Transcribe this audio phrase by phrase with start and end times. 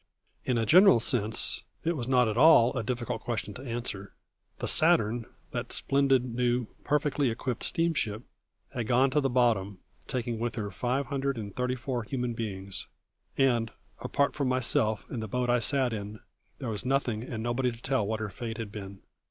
[0.45, 4.15] In a general sense it was not at all a difficult question to answer.
[4.57, 8.23] The Saturn, that splendid, new, perfectly equipped steamship,
[8.73, 9.77] had gone to the bottom,
[10.07, 12.87] taking with her five hundred and thirty four human beings;
[13.37, 13.69] and,
[13.99, 16.19] apart from myself and the boat I sat in,
[16.57, 19.01] there was nothing and nobody to tell what her fate had been.